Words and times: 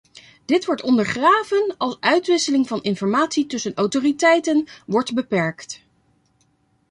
Dit 0.45 0.65
wordt 0.65 0.81
ondergraven 0.81 1.75
als 1.77 1.97
uitwisseling 1.99 2.67
van 2.67 2.81
informatie 2.81 3.45
tussen 3.45 3.73
autoriteiten 3.75 4.67
wordt 4.85 5.13
beperkt. 5.13 5.81